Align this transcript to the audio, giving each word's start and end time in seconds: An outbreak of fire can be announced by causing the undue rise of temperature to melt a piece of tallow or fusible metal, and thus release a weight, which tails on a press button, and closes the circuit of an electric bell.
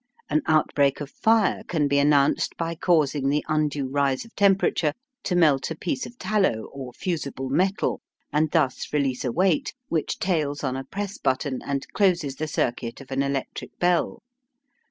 An 0.31 0.41
outbreak 0.47 0.99
of 0.99 1.11
fire 1.11 1.61
can 1.67 1.87
be 1.87 1.99
announced 1.99 2.57
by 2.57 2.73
causing 2.73 3.29
the 3.29 3.45
undue 3.47 3.87
rise 3.87 4.25
of 4.25 4.33
temperature 4.35 4.93
to 5.25 5.35
melt 5.35 5.69
a 5.69 5.75
piece 5.75 6.07
of 6.07 6.17
tallow 6.17 6.63
or 6.73 6.91
fusible 6.91 7.49
metal, 7.49 8.01
and 8.33 8.49
thus 8.49 8.91
release 8.91 9.23
a 9.23 9.31
weight, 9.31 9.75
which 9.89 10.17
tails 10.17 10.63
on 10.63 10.75
a 10.75 10.83
press 10.85 11.19
button, 11.19 11.61
and 11.63 11.87
closes 11.93 12.37
the 12.37 12.47
circuit 12.47 12.99
of 12.99 13.11
an 13.11 13.21
electric 13.21 13.77
bell. 13.77 14.23